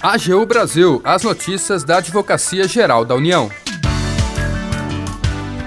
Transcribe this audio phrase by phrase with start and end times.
[0.00, 3.50] AGU Brasil, as notícias da Advocacia Geral da União.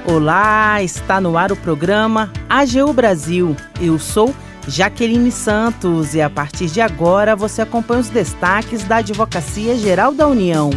[0.06, 3.56] Olá, está no ar o programa AGU Brasil.
[3.82, 4.34] Eu sou
[4.68, 10.28] Jaqueline Santos e a partir de agora você acompanha os destaques da Advocacia Geral da
[10.28, 10.70] União.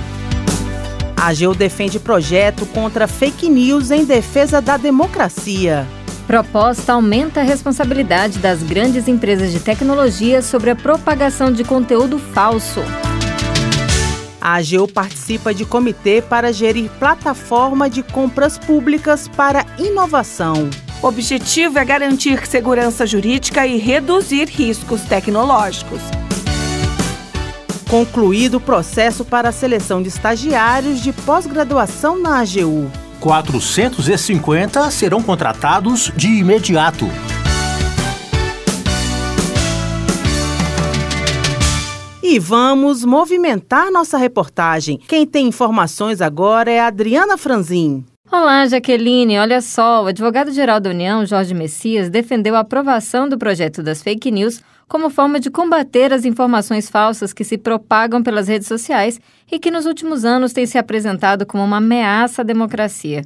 [1.16, 5.86] A AGU defende projeto contra fake news em defesa da democracia.
[6.31, 12.79] Proposta aumenta a responsabilidade das grandes empresas de tecnologia sobre a propagação de conteúdo falso.
[14.41, 20.71] A AGU participa de comitê para gerir plataforma de compras públicas para inovação.
[21.03, 26.01] O objetivo é garantir segurança jurídica e reduzir riscos tecnológicos.
[27.90, 32.89] Concluído o processo para a seleção de estagiários de pós-graduação na AGU.
[33.20, 37.06] 450 serão contratados de imediato.
[42.23, 44.98] E vamos movimentar nossa reportagem.
[45.09, 48.05] Quem tem informações agora é Adriana Franzin.
[48.33, 49.41] Olá, Jaqueline.
[49.41, 54.31] Olha só, o advogado-geral da União, Jorge Messias, defendeu a aprovação do projeto das fake
[54.31, 59.59] news como forma de combater as informações falsas que se propagam pelas redes sociais e
[59.59, 63.25] que nos últimos anos têm se apresentado como uma ameaça à democracia.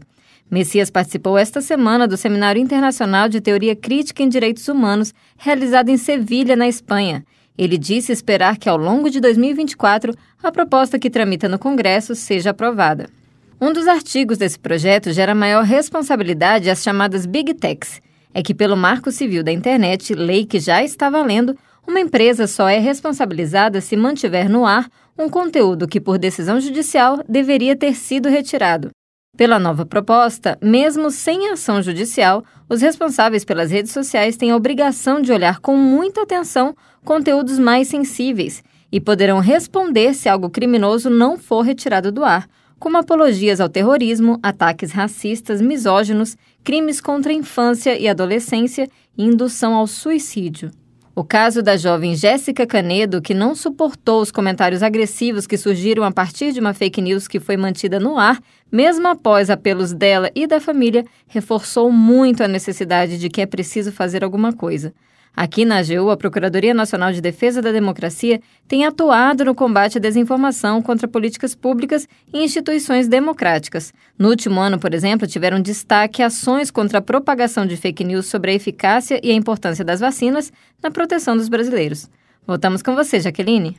[0.51, 5.99] Messias participou esta semana do Seminário Internacional de Teoria Crítica em Direitos Humanos, realizado em
[5.99, 7.27] Sevilha, na Espanha.
[7.59, 12.51] Ele disse esperar que ao longo de 2024 a proposta que tramita no Congresso seja
[12.51, 13.11] aprovada.
[13.61, 18.01] Um dos artigos desse projeto gera maior responsabilidade às chamadas Big Techs.
[18.33, 22.69] É que, pelo Marco Civil da Internet, lei que já está valendo, uma empresa só
[22.69, 28.29] é responsabilizada se mantiver no ar um conteúdo que, por decisão judicial, deveria ter sido
[28.29, 28.91] retirado.
[29.37, 35.21] Pela nova proposta, mesmo sem ação judicial, os responsáveis pelas redes sociais têm a obrigação
[35.21, 36.75] de olhar com muita atenção
[37.05, 42.49] conteúdos mais sensíveis e poderão responder se algo criminoso não for retirado do ar,
[42.85, 49.73] como apologias ao terrorismo, ataques racistas, misóginos, crimes contra a infância e adolescência e indução
[49.75, 50.71] ao suicídio.
[51.17, 56.13] O caso da jovem Jéssica Canedo, que não suportou os comentários agressivos que surgiram a
[56.13, 58.39] partir de uma fake news que foi mantida no ar,
[58.71, 63.93] mesmo após apelos dela e da família, reforçou muito a necessidade de que é preciso
[63.93, 64.93] fazer alguma coisa.
[65.37, 70.01] Aqui na AGU, a Procuradoria Nacional de Defesa da Democracia tem atuado no combate à
[70.01, 73.93] desinformação contra políticas públicas e instituições democráticas.
[74.17, 78.53] No último ano, por exemplo, tiveram destaque ações contra a propagação de fake news sobre
[78.53, 82.09] a eficácia e a importância das vacinas na proteção dos brasileiros.
[82.47, 83.77] Voltamos com você, Jaqueline.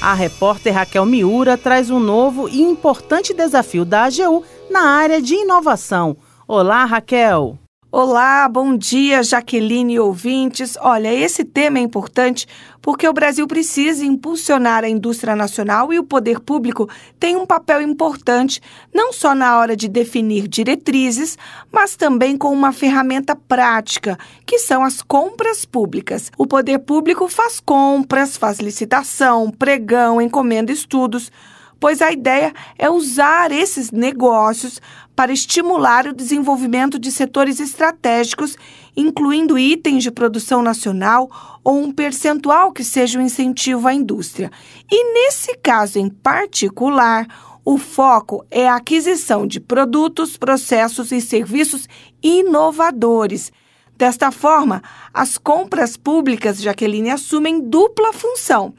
[0.00, 5.34] A repórter Raquel Miura traz um novo e importante desafio da AGU na área de
[5.34, 6.16] inovação.
[6.46, 7.58] Olá, Raquel!
[7.92, 10.78] Olá, bom dia, Jaqueline e ouvintes.
[10.80, 12.46] Olha, esse tema é importante
[12.80, 17.82] porque o Brasil precisa impulsionar a indústria nacional e o poder público tem um papel
[17.82, 18.62] importante,
[18.94, 21.36] não só na hora de definir diretrizes,
[21.72, 26.30] mas também com uma ferramenta prática, que são as compras públicas.
[26.38, 31.32] O poder público faz compras, faz licitação, pregão, encomenda estudos
[31.80, 34.80] pois a ideia é usar esses negócios
[35.16, 38.56] para estimular o desenvolvimento de setores estratégicos,
[38.96, 44.50] incluindo itens de produção nacional ou um percentual que seja um incentivo à indústria.
[44.90, 47.26] E nesse caso em particular,
[47.64, 51.88] o foco é a aquisição de produtos, processos e serviços
[52.22, 53.52] inovadores.
[53.96, 58.74] Desta forma, as compras públicas, Jaqueline, assumem dupla função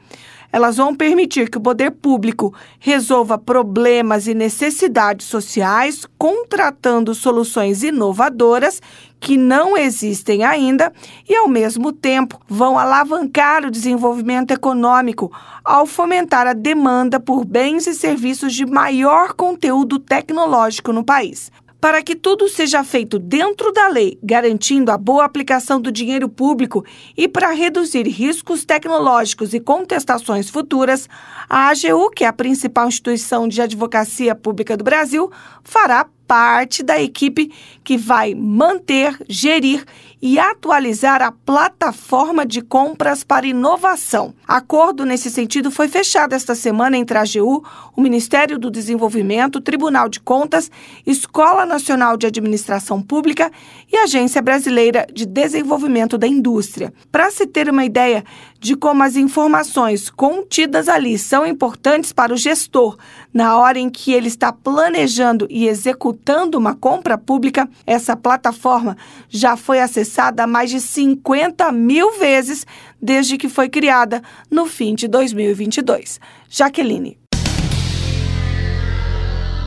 [0.52, 8.82] elas vão permitir que o poder público resolva problemas e necessidades sociais, contratando soluções inovadoras
[9.18, 10.92] que não existem ainda
[11.28, 15.32] e, ao mesmo tempo, vão alavancar o desenvolvimento econômico
[15.64, 21.52] ao fomentar a demanda por bens e serviços de maior conteúdo tecnológico no país.
[21.82, 26.84] Para que tudo seja feito dentro da lei, garantindo a boa aplicação do dinheiro público
[27.16, 31.08] e para reduzir riscos tecnológicos e contestações futuras,
[31.50, 35.28] a AGU, que é a principal instituição de advocacia pública do Brasil,
[35.64, 37.52] fará parte da equipe
[37.84, 39.84] que vai manter, gerir
[40.20, 44.32] e atualizar a plataforma de compras para inovação.
[44.46, 47.64] Acordo nesse sentido foi fechado esta semana entre a AGU,
[47.96, 50.70] o Ministério do Desenvolvimento, Tribunal de Contas,
[51.04, 53.50] Escola Nacional de Administração Pública
[53.92, 56.94] e Agência Brasileira de Desenvolvimento da Indústria.
[57.10, 58.24] Para se ter uma ideia
[58.62, 62.96] de como as informações contidas ali são importantes para o gestor
[63.34, 68.96] na hora em que ele está planejando e executando uma compra pública, essa plataforma
[69.28, 72.64] já foi acessada mais de 50 mil vezes
[73.00, 76.20] desde que foi criada no fim de 2022.
[76.48, 77.21] Jaqueline.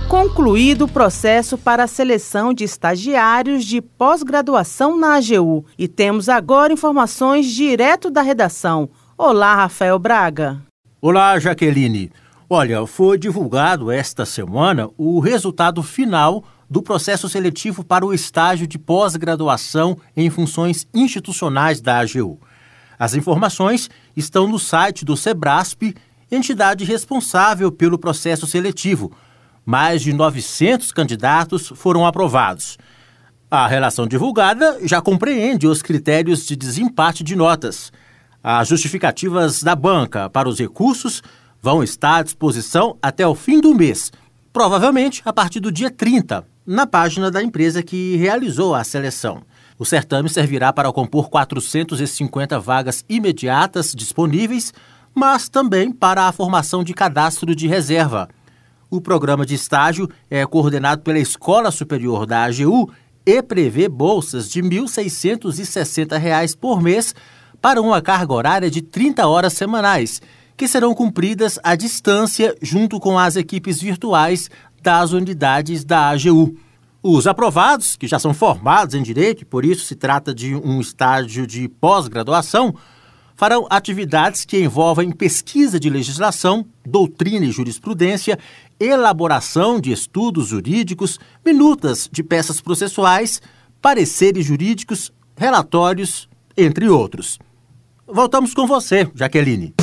[0.07, 5.65] Concluído o processo para a seleção de estagiários de pós-graduação na AGU.
[5.79, 8.87] E temos agora informações direto da redação.
[9.17, 10.61] Olá, Rafael Braga.
[11.01, 12.11] Olá, Jaqueline.
[12.47, 18.77] Olha, foi divulgado esta semana o resultado final do processo seletivo para o estágio de
[18.77, 22.39] pós-graduação em funções institucionais da AGU.
[22.97, 25.95] As informações estão no site do Sebrasp,
[26.31, 29.11] entidade responsável pelo processo seletivo
[29.65, 32.77] mais de 900 candidatos foram aprovados.
[33.49, 37.91] A relação divulgada já compreende os critérios de desempate de notas.
[38.43, 41.23] As justificativas da banca para os recursos
[41.61, 44.11] vão estar à disposição até o fim do mês,
[44.53, 49.41] provavelmente a partir do dia 30, na página da empresa que realizou a seleção.
[49.77, 54.73] O certame servirá para compor 450 vagas imediatas disponíveis,
[55.13, 58.29] mas também para a formação de cadastro de reserva.
[58.95, 62.89] O programa de estágio é coordenado pela Escola Superior da AGU
[63.25, 67.13] e prevê bolsas de R$ 1.660 por mês
[67.61, 70.21] para uma carga horária de 30 horas semanais,
[70.55, 74.49] que serão cumpridas à distância junto com as equipes virtuais
[74.81, 76.55] das unidades da AGU.
[77.03, 81.45] Os aprovados, que já são formados em direito, por isso se trata de um estágio
[81.45, 82.73] de pós-graduação,
[83.35, 88.39] farão atividades que envolvem pesquisa de legislação, doutrina e jurisprudência,
[88.79, 93.41] elaboração de estudos jurídicos, minutas de peças processuais,
[93.81, 97.37] pareceres jurídicos, relatórios, entre outros.
[98.07, 99.73] Voltamos com você, Jaqueline.